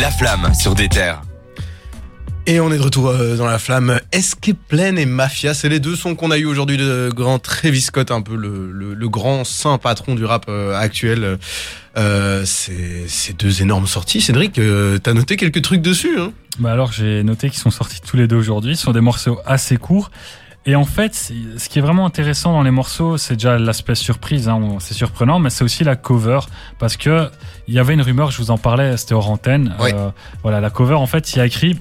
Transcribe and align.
La 0.00 0.10
Flamme 0.10 0.52
sur 0.54 0.74
des 0.74 0.88
terres. 0.88 1.22
Et 2.46 2.60
on 2.60 2.70
est 2.70 2.78
de 2.78 2.82
retour 2.82 3.08
euh, 3.08 3.36
dans 3.36 3.46
la 3.46 3.58
flamme. 3.58 4.00
Escape 4.12 4.56
Plan 4.68 4.96
et 4.96 5.06
Mafia, 5.06 5.54
c'est 5.54 5.68
les 5.68 5.80
deux 5.80 5.96
sons 5.96 6.14
qu'on 6.14 6.30
a 6.30 6.38
eu 6.38 6.44
aujourd'hui 6.44 6.76
de 6.76 7.10
grand 7.14 7.38
Travis 7.38 7.80
Scott, 7.80 8.10
un 8.10 8.20
peu 8.20 8.36
le, 8.36 8.70
le, 8.70 8.94
le 8.94 9.08
grand 9.08 9.44
saint 9.44 9.76
patron 9.78 10.14
du 10.14 10.24
rap 10.24 10.46
euh, 10.48 10.74
actuel. 10.74 11.38
Euh, 11.96 12.44
c'est 12.44 13.08
ces 13.08 13.32
deux 13.32 13.60
énormes 13.60 13.86
sorties. 13.86 14.20
Cédric, 14.20 14.58
euh, 14.58 14.98
t'as 14.98 15.14
noté 15.14 15.36
quelques 15.36 15.62
trucs 15.62 15.82
dessus 15.82 16.18
hein? 16.18 16.32
Bah 16.58 16.72
alors 16.72 16.92
j'ai 16.92 17.22
noté 17.22 17.50
qu'ils 17.50 17.60
sont 17.60 17.70
sortis 17.70 18.00
tous 18.00 18.16
les 18.16 18.26
deux 18.26 18.36
aujourd'hui. 18.36 18.76
Ce 18.76 18.84
sont 18.84 18.92
des 18.92 19.00
morceaux 19.00 19.38
assez 19.46 19.76
courts. 19.76 20.10
Et 20.66 20.76
en 20.76 20.84
fait, 20.84 21.14
ce 21.14 21.68
qui 21.68 21.78
est 21.78 21.82
vraiment 21.82 22.04
intéressant 22.04 22.52
dans 22.52 22.62
les 22.62 22.70
morceaux, 22.70 23.16
c'est 23.16 23.34
déjà 23.34 23.58
l'aspect 23.58 23.94
surprise, 23.94 24.48
hein, 24.48 24.60
c'est 24.80 24.92
surprenant, 24.92 25.38
mais 25.38 25.48
c'est 25.48 25.64
aussi 25.64 25.82
la 25.82 25.96
cover, 25.96 26.40
parce 26.78 26.96
que 26.98 27.30
il 27.68 27.74
y 27.74 27.78
avait 27.78 27.94
une 27.94 28.02
rumeur, 28.02 28.30
je 28.30 28.38
vous 28.38 28.50
en 28.50 28.58
parlais, 28.58 28.96
c'était 28.98 29.14
hors 29.14 29.30
antenne. 29.30 29.74
Euh, 29.80 30.10
voilà, 30.42 30.60
la 30.60 30.68
cover, 30.68 30.94
en 30.94 31.06
fait, 31.06 31.32
il 31.32 31.38
y 31.38 31.40
a 31.40 31.46
écrit 31.46 31.80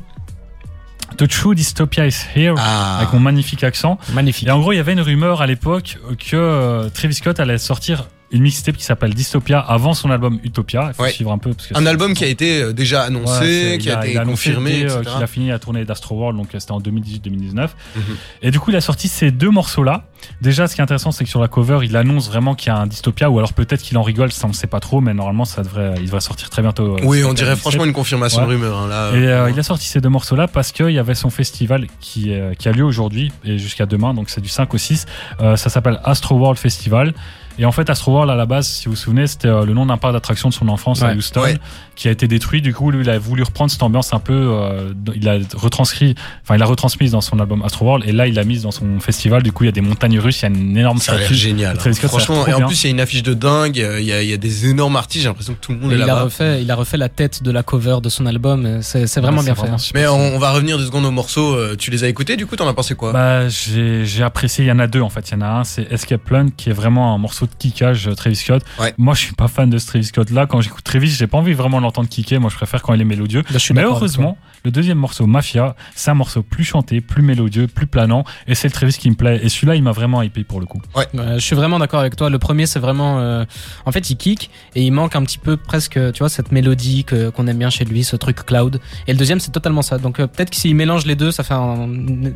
The 1.17 1.27
True 1.27 1.55
Dystopia 1.55 2.07
is 2.07 2.15
here, 2.35 2.55
Ah, 2.57 2.97
avec 2.99 3.11
mon 3.11 3.19
magnifique 3.19 3.63
accent. 3.63 3.97
Magnifique. 4.13 4.47
Et 4.47 4.51
en 4.51 4.59
gros, 4.59 4.71
il 4.71 4.77
y 4.77 4.79
avait 4.79 4.93
une 4.93 5.01
rumeur 5.01 5.41
à 5.41 5.47
l'époque 5.47 5.97
que 6.17 6.35
euh, 6.35 6.89
Travis 6.89 7.15
Scott 7.15 7.39
allait 7.39 7.57
sortir 7.57 8.07
une 8.31 8.41
mixtape 8.43 8.75
qui 8.75 8.83
s'appelle 8.83 9.13
Dystopia 9.13 9.59
avant 9.59 9.93
son 9.93 10.11
album 10.11 10.39
Utopia. 10.43 10.87
Il 10.89 10.93
faut 10.93 11.03
Ouais. 11.03 11.11
suivre 11.11 11.31
un 11.31 11.37
peu. 11.37 11.53
Parce 11.53 11.67
que 11.67 11.77
un 11.77 11.85
album 11.85 12.13
qui 12.13 12.23
a 12.23 12.27
été 12.27 12.61
euh, 12.61 12.73
déjà 12.73 13.03
annoncé, 13.03 13.77
qui 13.79 13.87
il 13.87 13.91
a, 13.91 14.05
été 14.05 14.19
confirmé, 14.23 14.83
euh, 14.83 15.01
qu'il 15.01 15.23
a 15.23 15.27
fini 15.27 15.47
la 15.49 15.59
tournée 15.59 15.85
d'Astro 15.85 16.15
World, 16.15 16.37
donc 16.37 16.53
euh, 16.53 16.59
c'était 16.59 16.73
en 16.73 16.79
2018-2019. 16.81 17.69
Mhm. 17.95 18.01
Et 18.41 18.51
du 18.51 18.59
coup, 18.59 18.71
il 18.71 18.75
a 18.75 18.81
sorti 18.81 19.07
ces 19.07 19.31
deux 19.31 19.49
morceaux-là. 19.49 20.05
Déjà, 20.41 20.67
ce 20.67 20.75
qui 20.75 20.81
est 20.81 20.83
intéressant, 20.83 21.11
c'est 21.11 21.23
que 21.23 21.29
sur 21.29 21.39
la 21.39 21.47
cover, 21.47 21.79
il 21.83 21.95
annonce 21.95 22.27
vraiment 22.27 22.55
qu'il 22.55 22.67
y 22.67 22.75
a 22.75 22.77
un 22.77 22.87
dystopia, 22.87 23.29
ou 23.29 23.37
alors 23.37 23.53
peut-être 23.53 23.81
qu'il 23.81 23.97
en 23.97 24.03
rigole, 24.03 24.31
ça 24.31 24.45
on 24.45 24.49
ne 24.49 24.53
sait 24.53 24.67
pas 24.67 24.79
trop, 24.79 24.99
mais 24.99 25.13
normalement, 25.13 25.45
ça 25.45 25.61
devrait, 25.63 25.93
il 25.97 26.05
devrait 26.05 26.19
sortir 26.21 26.49
très 26.49 26.61
bientôt. 26.61 26.97
Oui, 27.03 27.23
on 27.23 27.33
dirait 27.33 27.55
franchement 27.55 27.85
une 27.85 27.93
confirmation 27.93 28.39
Ouais. 28.41 28.47
de 28.47 28.51
rumeur. 28.51 28.77
hein, 28.77 28.87
là, 28.87 29.11
Et 29.13 29.27
euh, 29.27 29.49
il 29.51 29.57
a 29.59 29.63
sorti 29.63 29.87
ces 29.87 30.01
deux 30.01 30.09
morceaux-là 30.09 30.47
parce 30.47 30.71
qu'il 30.71 30.89
y 30.89 30.99
avait 30.99 31.15
son 31.15 31.29
festival 31.29 31.87
qui, 32.01 32.33
euh, 32.33 32.53
qui 32.55 32.67
a 32.67 32.71
lieu 32.71 32.83
aujourd'hui 32.83 33.31
et 33.45 33.57
jusqu'à 33.57 33.85
demain, 33.85 34.13
donc 34.13 34.29
c'est 34.29 34.41
du 34.41 34.49
5 34.49 34.73
au 34.73 34.77
6. 34.77 35.05
Euh, 35.39 35.55
ça 35.55 35.69
s'appelle 35.69 35.99
Astro 36.03 36.35
World 36.35 36.57
Festival. 36.59 37.13
Et 37.59 37.65
en 37.65 37.71
fait, 37.71 37.89
Astro 37.89 38.11
World, 38.13 38.29
à 38.31 38.35
la 38.35 38.45
base, 38.45 38.67
si 38.67 38.85
vous 38.85 38.91
vous 38.91 38.97
souvenez, 38.97 39.25
c'était 39.27 39.47
euh, 39.47 39.65
le 39.65 39.73
nom 39.73 39.85
d'un 39.85 39.97
parc 39.97 40.13
d'attraction 40.13 40.49
de 40.49 40.53
son 40.53 40.67
enfance 40.67 41.01
à. 41.01 41.13
Houston, 41.13 41.41
Ouais. 41.41 41.57
qui 41.95 42.07
a 42.07 42.11
été 42.11 42.27
détruit. 42.27 42.61
Du 42.61 42.73
coup, 42.73 42.91
lui, 42.91 43.01
il 43.01 43.09
a 43.09 43.17
voulu 43.17 43.41
reprendre 43.43 43.71
cette 43.71 43.81
ambiance 43.81 44.13
un 44.13 44.19
peu. 44.19 44.33
euh, 44.33 44.93
il 45.15 45.27
a 45.27 45.37
retranscrit, 45.55 46.13
enfin, 46.43 46.55
il 46.55 46.61
a 46.61 46.65
retransmise 46.65 47.11
dans 47.11 47.21
son 47.21 47.39
album 47.39 47.63
Astro 47.63 47.85
World, 47.85 48.05
et 48.07 48.11
là, 48.11 48.27
il 48.27 48.35
l'a 48.35 48.43
mise 48.43 48.61
dans 48.63 48.71
son 48.71 48.99
festival. 48.99 49.41
Du 49.43 49.51
coup, 49.51 49.63
il 49.63 49.67
y 49.67 49.69
a 49.69 49.73
des 49.73 49.81
montagnes 49.81 50.19
russes, 50.19 50.41
il 50.41 50.43
y 50.43 50.45
a 50.45 50.49
une 50.49 50.77
énorme 50.77 50.99
ça 50.99 51.13
statue. 51.17 51.33
génial. 51.33 51.79
Scott, 51.79 51.95
l'air 52.01 52.09
Franchement, 52.09 52.45
et 52.47 52.53
en 52.53 52.57
bien. 52.57 52.67
plus, 52.67 52.83
il 52.83 52.87
y 52.87 52.89
a 52.89 52.91
une 52.91 52.99
affiche 52.99 53.23
de 53.23 53.33
dingue, 53.33 53.79
euh, 53.79 53.99
il 53.99 54.05
y 54.05 54.13
a, 54.13 54.21
il 54.21 54.29
y 54.29 54.33
a 54.33 54.37
des 54.37 54.67
énormes 54.69 54.95
artistes, 54.95 55.23
j'ai 55.23 55.29
l'impression 55.29 55.53
que 55.55 55.59
tout 55.59 55.71
le 55.71 55.79
monde 55.79 55.91
Et 55.91 55.95
est 55.95 55.97
il, 55.97 56.03
a 56.03 56.07
là-bas. 56.07 56.23
refait, 56.25 56.61
il 56.61 56.69
a 56.69 56.75
refait 56.75 56.97
la 56.97 57.09
tête 57.09 57.41
de 57.41 57.49
la 57.51 57.63
cover 57.63 57.97
de 58.03 58.09
son 58.09 58.25
album. 58.27 58.81
C'est 58.81 59.07
c'est 59.07 59.19
vraiment 59.21 59.39
Ouais, 59.39 59.45
bien 59.45 59.55
c'est 59.55 59.61
fait. 59.65 59.69
hein. 59.71 59.77
super 59.79 60.01
Mais 60.01 60.07
on, 60.07 60.35
on 60.35 60.39
va 60.39 60.51
revenir 60.51 60.77
deux 60.77 60.85
secondes 60.85 61.05
aux 61.05 61.11
morceaux. 61.11 61.57
Tu 61.77 61.89
les 61.89 62.03
as 62.03 62.07
écoutés, 62.07 62.35
du 62.37 62.45
coup, 62.45 62.55
t'en 62.55 62.67
as 62.67 62.73
pensé 62.73 62.93
quoi? 62.95 63.11
Bah, 63.13 63.47
j'ai 63.49 64.05
j'ai 64.05 64.21
apprécié. 64.23 64.65
Il 64.65 64.67
y 64.67 64.71
en 64.71 64.79
a 64.79 64.85
deux 64.87 65.01
en 65.01 65.09
fait. 65.09 65.29
Il 65.29 65.33
y 65.33 65.37
en 65.37 65.41
a 65.41 65.47
un, 65.47 65.63
c'est 65.63 65.91
Escape 65.91 66.21
Plan, 66.23 66.47
qui 66.55 66.69
est 66.69 66.73
vraiment 66.73 67.15
un 67.15 67.17
morceau 67.17 67.46
de 67.47 67.53
kickage 67.57 68.07
euh, 68.07 68.13
Travis 68.13 68.35
Scott. 68.35 68.63
Ouais. 68.79 68.93
Moi, 68.97 69.13
je 69.15 69.19
suis 69.21 69.33
pas 69.33 69.47
fan 69.47 69.69
de 69.69 69.77
ce 69.77 69.87
Travis 69.87 70.05
Scott 70.05 70.29
là. 70.29 70.45
Quand 70.45 70.61
j'écoute 70.61 70.83
Travis, 70.83 71.09
j'ai 71.09 71.27
pas 71.27 71.37
envie 71.37 71.53
vraiment 71.53 71.77
de 71.77 71.83
l'entendre 71.83 72.07
kicker. 72.09 72.39
Moi, 72.39 72.49
je 72.49 72.55
préfère 72.55 72.81
quand 72.81 72.93
il 72.93 73.01
est 73.01 73.05
mélodieux. 73.05 73.39
Là, 73.41 73.45
je 73.53 73.57
suis 73.57 73.73
Mais 73.73 73.81
heureusement, 73.83 74.37
le 74.65 74.71
deuxième 74.71 74.97
morceau, 74.97 75.25
Mafia, 75.27 75.75
c'est 75.95 76.11
un 76.11 76.15
morceau 76.15 76.43
plus 76.43 76.63
chanté, 76.63 77.01
plus 77.01 77.21
mélodieux, 77.23 77.67
plus 77.67 77.87
planant. 77.87 78.23
Et 78.47 78.55
c'est 78.55 78.67
le 78.67 78.73
Travis 78.73 78.93
qui 78.93 79.09
me 79.09 79.15
plaît. 79.15 79.39
Et 79.43 79.49
celui-là, 79.49 79.75
il 79.75 79.83
m'a 79.83 79.91
vraiment 79.91 80.21
hypé 80.21 80.43
pour 80.43 80.59
le 80.59 80.65
coup. 80.65 80.81
Ouais, 80.95 81.07
je 81.13 81.39
suis 81.39 81.55
vraiment 81.55 81.79
d'accord 81.79 81.99
avec 82.01 82.15
toi. 82.15 82.29
Le 82.29 82.39
premier, 82.39 82.65
c'est 82.65 82.79
vraiment. 82.79 83.19
euh, 83.19 83.45
En 83.85 83.91
fait, 83.91 84.09
il 84.09 84.17
kick 84.17 84.49
et 84.75 84.83
il 84.83 84.91
manque 84.91 85.15
un 85.15 85.23
petit 85.23 85.37
peu 85.37 85.57
presque, 85.57 85.99
tu 86.13 86.19
vois, 86.19 86.29
cette 86.29 86.51
mélodie 86.51 87.03
que- 87.03 87.29
qu'on 87.29 87.47
aime 87.47 87.57
bien 87.57 87.69
chez 87.69 87.85
lui, 87.85 88.03
ce 88.03 88.15
truc 88.15 88.45
cloud. 88.45 88.79
Et 89.07 89.13
le 89.13 89.17
deuxième, 89.17 89.39
c'est 89.39 89.51
totalement 89.51 89.81
ça. 89.81 89.97
Donc 89.97 90.19
euh, 90.19 90.27
peut-être 90.27 90.49
que 90.49 90.55
s'il 90.55 90.75
mélange 90.75 91.05
les 91.05 91.15
deux, 91.15 91.31
ça 91.31 91.43
fait 91.43 91.53
un, 91.53 91.89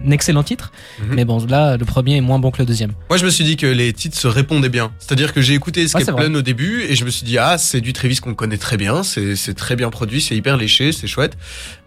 un 0.07 0.11
excellent 0.11 0.43
titre. 0.43 0.71
Mhm. 0.99 1.15
Mais 1.15 1.25
bon, 1.25 1.45
là, 1.47 1.77
le 1.77 1.85
premier 1.85 2.17
est 2.17 2.21
moins 2.21 2.39
bon 2.39 2.51
que 2.51 2.59
le 2.59 2.65
deuxième. 2.65 2.93
Moi, 3.09 3.17
je 3.17 3.25
me 3.25 3.29
suis 3.29 3.43
dit 3.43 3.57
que 3.57 3.65
les 3.67 3.91
titres 3.93 4.17
se 4.17 4.27
répondaient 4.27 4.69
bien. 4.69 4.91
C'est-à-dire 5.01 5.33
que 5.33 5.41
j'ai 5.41 5.55
écouté 5.55 5.81
Escape 5.81 6.07
Ouais. 6.07 6.27
Plan 6.27 6.35
au 6.35 6.41
début 6.41 6.83
et 6.83 6.95
je 6.95 7.03
me 7.03 7.09
suis 7.09 7.25
dit, 7.25 7.37
ah, 7.37 7.57
c'est 7.57 7.81
du 7.81 7.91
Travis 7.91 8.17
qu'on 8.17 8.33
connaît 8.33 8.57
très 8.57 8.77
bien, 8.77 9.03
c'est 9.03 9.35
c'est 9.35 9.53
très 9.53 9.75
bien 9.75 9.89
produit, 9.89 10.21
c'est 10.21 10.35
hyper 10.35 10.55
léché, 10.55 10.91
c'est 10.91 11.07
chouette. 11.07 11.37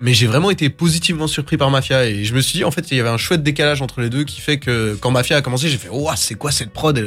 Mais 0.01 0.13
j'ai 0.15 0.27
vraiment 0.27 0.51
été 0.51 0.69
positivement 0.69 1.27
surpris 1.27 1.57
par 1.57 1.71
Mafia 1.71 2.07
et 2.07 2.25
je 2.25 2.35
me 2.35 2.41
suis 2.41 2.59
dit, 2.59 2.65
en 2.65 2.71
fait, 2.71 2.91
il 2.91 2.97
y 2.97 3.01
avait 3.01 3.09
un 3.09 3.17
chouette 3.17 3.43
décalage 3.43 3.81
entre 3.81 4.01
les 4.01 4.11
deux 4.11 4.25
qui 4.25 4.41
fait 4.41 4.59
que 4.59 4.97
quand 5.01 5.11
Mafia 5.11 5.37
a 5.37 5.43
commencé, 5.43 5.69
j'ai 5.69 5.79
fait, 5.79 5.89
oh, 5.91 6.11
c'est 6.17 6.35
quoi 6.35 6.51
cette 6.51 6.71
prod 6.71 6.99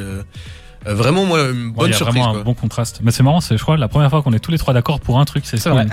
euh, 0.88 0.94
Vraiment, 0.94 1.25
moi, 1.25 1.40
une 1.50 1.68
Ouais, 1.68 1.72
bonne 1.75 1.88
il 1.88 1.92
y 1.92 1.94
a 1.94 1.98
surprise. 1.98 2.16
vraiment 2.18 2.31
quoi. 2.34 2.42
un 2.42 2.44
bon 2.44 2.53
contraste. 2.53 3.00
Mais 3.03 3.12
c'est 3.12 3.24
marrant, 3.24 3.42
c'est 3.42 3.58
je 3.58 3.62
crois 3.64 3.78
la 3.78 3.88
première 3.88 4.09
fois 4.09 4.22
qu'on 4.22 4.34
est 4.34 4.40
tous 4.40 4.52
les 4.52 4.58
trois 4.58 4.74
d'accord 4.74 5.00
pour 5.00 5.20
un 5.20 5.25
truc. 5.25 5.44
C'est 5.46 5.64
vrai. 5.68 5.86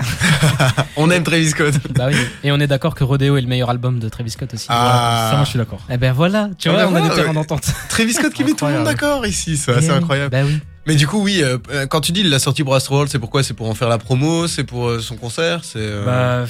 On 0.97 1.09
aime 1.11 1.23
Travis 1.23 1.49
Scott. 1.49 1.73
bah 1.95 2.07
oui. 2.09 2.15
Et 2.43 2.51
on 2.51 2.59
est 2.59 2.67
d'accord 2.67 2.95
que 2.95 3.03
Rodeo 3.03 3.37
est 3.37 3.41
le 3.41 3.47
meilleur 3.47 3.69
album 3.69 3.99
de 3.99 4.07
Travis 4.09 4.31
Scott 4.31 4.53
aussi. 4.53 4.67
Ah. 4.69 5.27
Ça, 5.31 5.35
moi, 5.37 5.45
je 5.45 5.49
suis 5.49 5.59
d'accord. 5.59 5.79
Eh 5.89 5.97
ben 5.97 6.13
voilà, 6.13 6.49
tu 6.57 6.69
vois, 6.69 6.87
on 6.87 6.95
a 6.95 7.01
des 7.01 7.09
terrains 7.09 7.27
ouais. 7.29 7.33
d'entente. 7.33 7.63
Travis 7.89 8.13
Scott 8.13 8.33
qui 8.33 8.43
met 8.43 8.53
tout 8.53 8.65
le 8.65 8.73
monde 8.73 8.83
d'accord 8.85 9.25
ici, 9.25 9.57
ça, 9.57 9.79
c'est 9.81 9.87
Eh 9.87 9.91
oui. 9.91 9.97
incroyable. 9.97 10.31
Bah 10.31 10.43
oui. 10.45 10.59
Mais 10.87 10.95
du 10.95 11.07
coup, 11.07 11.19
oui, 11.21 11.41
euh, 11.41 11.57
euh, 11.71 11.87
quand 11.87 11.99
tu 12.01 12.11
dis 12.11 12.21
il 12.21 12.29
l'a 12.29 12.37
sorti 12.39 12.63
pour 12.63 12.75
Astroworld, 12.75 13.09
c'est 13.11 13.17
pourquoi? 13.19 13.41
C'est 13.43 13.55
pour 13.55 13.67
en 13.69 13.73
faire 13.73 13.89
la 13.89 13.97
promo 13.97 14.45
C'est 14.47 14.63
pour 14.63 14.87
euh, 14.87 14.99
son 14.99 15.15
concert 15.15 15.61
C'est 15.63 15.79
euh, 15.79 16.05
Bah, 16.05 16.47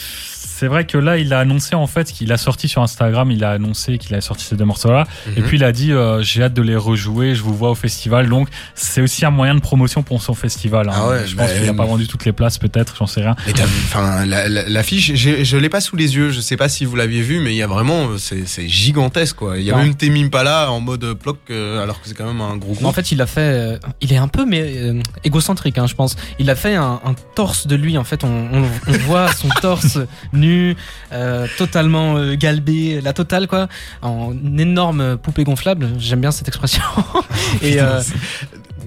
c'est 0.57 0.67
vrai 0.67 0.85
que 0.85 0.97
là, 0.97 1.17
il 1.17 1.33
a 1.33 1.39
annoncé 1.39 1.75
en 1.75 1.85
fait 1.87 2.11
qu'il 2.11 2.31
a 2.31 2.37
sorti 2.37 2.67
sur 2.69 2.81
Instagram, 2.81 3.29
il 3.31 3.43
a 3.43 3.51
annoncé 3.51 3.97
qu'il 3.97 4.15
a 4.15 4.21
sorti 4.21 4.45
ces 4.45 4.55
deux 4.55 4.63
morceaux-là. 4.65 5.05
Et 5.35 5.41
mhm. 5.41 5.47
puis 5.47 5.57
il 5.57 5.63
a 5.63 5.71
dit 5.73 5.91
euh, 5.91 6.21
j'ai 6.21 6.43
hâte 6.43 6.53
de 6.53 6.61
les 6.61 6.75
rejouer, 6.77 7.35
je 7.35 7.41
vous 7.43 7.53
vois 7.53 7.71
au 7.71 7.75
festival. 7.75 8.29
Donc 8.29 8.47
c'est 8.73 9.01
aussi 9.01 9.25
un 9.25 9.31
moyen 9.31 9.53
de 9.55 9.59
promotion 9.59 10.01
pour 10.01 10.21
son 10.21 10.33
festival. 10.33 10.87
hein. 10.89 10.93
Ah 10.95 11.09
ouais, 11.09 11.27
je 11.27 11.35
pense 11.35 11.47
bah, 11.47 11.53
qu'il 11.53 11.65
n'a 11.65 11.71
euh, 11.71 11.73
pas 11.73 11.85
vendu 11.85 12.07
toutes 12.07 12.23
les 12.25 12.31
places, 12.31 12.57
peut-être, 12.57 12.95
j'en 12.97 13.05
sais 13.07 13.21
rien. 13.21 13.35
Mais 13.47 13.53
t'as 13.53 13.65
vu, 13.65 13.73
enfin, 13.85 14.25
la- 14.25 14.47
la- 14.47 14.69
l'affiche, 14.69 15.11
j'ai- 15.13 15.43
je 15.43 15.57
l'ai 15.57 15.69
pas 15.69 15.81
sous 15.81 15.95
les 15.97 16.15
yeux. 16.15 16.29
Je 16.31 16.39
sais 16.39 16.55
pas 16.57 16.69
si 16.69 16.85
vous 16.85 16.95
l'aviez 16.95 17.21
vu, 17.21 17.39
mais 17.41 17.51
il 17.53 17.57
y 17.57 17.63
a 17.63 17.67
vraiment, 17.67 18.07
euh, 18.11 18.17
c'est 18.17 18.47
c'est 18.47 18.67
gigantesque, 18.69 19.35
quoi. 19.35 19.57
Il 19.57 19.63
y 19.65 19.71
a 19.71 19.75
Non. 19.75 19.83
même 19.83 19.95
Temi 19.95 20.23
Impala 20.23 20.71
en 20.71 20.79
mode 20.79 21.03
bloc, 21.21 21.37
euh, 21.49 21.83
alors 21.83 22.01
que 22.01 22.07
c'est 22.07 22.13
quand 22.15 22.25
même 22.27 22.41
un 22.41 22.55
gros 22.57 22.71
En 22.71 22.75
groupe. 22.75 22.95
fait, 22.95 23.11
il 23.11 23.21
a 23.21 23.27
fait. 23.27 23.41
euh, 23.41 23.77
il 24.01 24.13
est 24.13 24.17
un 24.17 24.27
peu 24.29 24.45
mais, 24.45 24.61
euh, 24.77 25.01
égocentrique, 25.23 25.77
hein, 25.77 25.87
je 25.87 25.95
pense. 25.95 26.15
Il 26.39 26.49
a 26.49 26.55
fait 26.55 26.75
un, 26.75 27.01
un 27.03 27.13
torse 27.35 27.67
de 27.67 27.75
lui. 27.75 27.97
En 27.97 28.03
fait, 28.03 28.23
on, 28.23 28.27
on, 28.53 28.63
on 28.87 28.91
voit 29.07 29.31
son 29.33 29.49
torse 29.61 29.97
nu, 30.45 30.75
euh, 31.11 31.47
totalement 31.57 32.17
euh, 32.17 32.35
galbé, 32.35 33.01
la 33.01 33.13
totale, 33.13 33.47
quoi. 33.47 33.67
En 34.01 34.33
énorme 34.57 35.17
poupée 35.17 35.43
gonflable. 35.43 35.89
J'aime 35.97 36.21
bien 36.21 36.31
cette 36.31 36.47
expression. 36.47 36.83
Et 37.61 37.79
euh, 37.81 38.01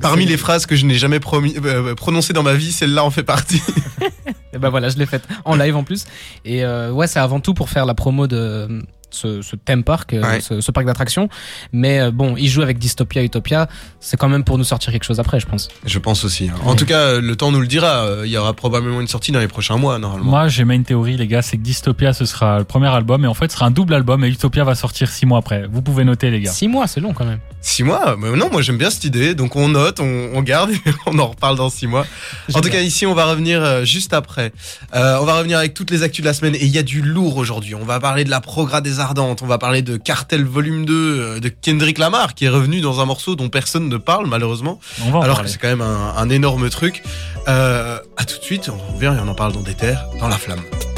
Parmi 0.01 0.27
les 0.27 0.37
phrases 0.37 0.65
que 0.67 0.77
je 0.77 0.87
n'ai 0.87 0.95
jamais 0.95 1.19
promis- 1.19 1.57
euh, 1.65 1.95
prononcées 1.95 2.33
dans 2.33 2.45
ma 2.45 2.55
vie, 2.55 2.71
celle-là 2.73 3.05
en 3.05 3.11
fait 3.11 3.25
partie. 3.25 3.63
Et 4.53 4.59
ben 4.59 4.69
voilà, 4.71 4.89
je 4.89 4.97
l'ai 4.97 5.07
faite 5.07 5.25
en 5.45 5.57
live 5.57 5.77
en 5.77 5.85
plus. 5.85 6.07
Et 6.45 6.65
ouais, 6.65 7.07
c'est 7.07 7.19
avant 7.19 7.41
tout 7.41 7.53
pour 7.55 7.69
faire 7.69 7.85
la 7.85 7.95
promo 7.95 8.27
de 8.27 8.69
ce, 9.11 9.43
ce 9.43 9.57
theme 9.57 9.85
park, 9.85 10.13
euh, 10.15 10.23
Ouais. 10.23 10.41
ce, 10.41 10.61
ce 10.61 10.71
parc 10.71 10.87
d'attractions. 10.87 11.29
Mais 11.73 12.01
euh, 12.01 12.11
bon, 12.11 12.35
il 12.37 12.49
joue 12.49 12.63
avec 12.63 12.79
Dystopia, 12.79 13.23
Utopia. 13.23 13.69
C'est 14.01 14.17
quand 14.17 14.29
même 14.29 14.45
pour 14.45 14.59
nous 14.59 14.65
sortir 14.65 14.93
quelque 14.93 15.05
chose 15.05 15.21
après, 15.21 15.41
je 15.41 15.47
pense. 15.47 15.69
Je 15.87 15.99
pense 15.99 16.25
aussi. 16.25 16.49
hein. 16.49 16.55
En 16.65 16.71
Ouais. 16.71 16.77
tout 16.77 16.87
cas, 16.87 16.99
euh, 17.01 17.21
le 17.21 17.37
temps 17.37 17.51
nous 17.53 17.61
le 17.61 17.67
dira. 17.67 18.07
Il 18.25 18.31
y 18.31 18.37
aura 18.37 18.53
probablement 18.55 19.01
une 19.01 19.09
sortie 19.09 19.33
dans 19.33 19.41
les 19.41 19.49
prochains 19.49 19.77
mois, 19.77 19.99
normalement. 19.99 20.31
Moi, 20.31 20.49
j'ai 20.49 20.63
une 20.63 20.85
théorie, 20.85 21.17
les 21.17 21.27
gars, 21.27 21.43
c'est 21.43 21.57
que 21.57 21.63
Dystopia, 21.63 22.13
ce 22.13 22.25
sera 22.27 22.59
le 22.59 22.65
premier 22.65 22.89
album, 22.89 23.25
et 23.25 23.29
en 23.29 23.35
fait, 23.35 23.51
ce 23.51 23.57
sera 23.57 23.67
un 23.67 23.71
double 23.71 23.95
album, 23.95 24.25
et 24.25 24.29
Utopia 24.29 24.65
va 24.65 24.75
sortir 24.75 25.09
six 25.09 25.25
mois 25.27 25.39
après. 25.39 25.67
Vous 25.71 25.83
pouvez 25.83 26.05
noter, 26.05 26.31
les 26.31 26.41
gars. 26.41 26.51
Six 26.53 26.69
mois, 26.69 26.87
c'est 26.87 27.01
long 27.01 27.13
quand 27.15 27.25
même. 27.25 27.39
Six 27.61 27.83
mois 27.83 28.17
Mais 28.19 28.31
Non, 28.37 28.49
moi 28.51 28.63
j'aime 28.63 28.79
bien 28.79 28.91
cette 28.91 29.05
idée. 29.05 29.35
Donc 29.35 29.57
on 29.57 29.69
note, 29.69 30.01
on, 30.01 30.31
on 30.35 30.43
garde, 30.43 30.71
et 30.71 30.79
on 31.07 31.19
en 31.19 31.29
reparle 31.29 31.57
dans 31.57 31.71
six 31.71 31.87
mois. 31.87 32.07
En 32.55 32.61
tout 32.61 32.71
cas, 32.71 32.81
ici, 32.81 33.05
on 33.07 33.15
va 33.15 33.27
revenir 33.27 33.63
euh, 33.63 33.85
juste 33.85 34.13
après. 34.13 34.53
Euh, 34.95 35.19
on 35.21 35.25
va 35.25 35.37
revenir 35.37 35.59
avec 35.59 35.75
toutes 35.75 35.91
les 35.91 36.03
actus 36.03 36.23
de 36.23 36.29
la 36.29 36.35
semaine. 36.35 36.55
Et 36.55 36.65
il 36.65 36.71
y 36.71 36.79
a 36.79 36.83
du 36.83 37.03
lourd 37.03 37.37
aujourd'hui. 37.37 37.75
On 37.75 37.85
va 37.85 38.01
parler 38.01 38.25
de 38.25 38.31
la 38.31 38.41
Progra 38.41 38.81
des 38.81 39.01
Ardentes. 39.01 39.43
On 39.43 39.47
va 39.47 39.59
parler 39.59 39.83
de 39.83 39.97
Cartel 39.97 40.45
Volume 40.45 40.85
2, 40.87 40.95
euh, 40.95 41.41
de 41.41 41.49
Kendrick 41.49 41.99
Lamar, 41.99 42.35
qui 42.35 42.45
est 42.45 42.49
revenu 42.49 42.81
dans 42.81 43.01
un 43.01 43.05
morceau 43.07 43.35
dont 43.35 43.49
personne 43.49 43.89
ne 43.89 43.97
parle, 43.97 44.27
malheureusement. 44.29 44.79
On 45.05 45.11
va 45.11 45.19
en 45.19 45.23
alors 45.23 45.37
parler. 45.37 45.49
que 45.49 45.53
c'est 45.53 45.59
quand 45.59 45.69
même 45.69 45.81
un, 45.83 46.15
un 46.17 46.31
énorme 46.31 46.71
truc. 46.71 47.03
Euh, 47.49 47.99
à 48.17 48.25
tout 48.25 48.39
de 48.39 48.45
suite. 48.45 48.69
On 48.73 48.95
revient 48.95 49.15
et 49.17 49.21
on 49.23 49.29
en 49.29 49.35
parle 49.35 49.53
dans 49.53 49.63
des 49.63 49.75
terres, 49.75 50.05
dans 50.21 50.29
la 50.29 50.37
flamme. 50.39 50.61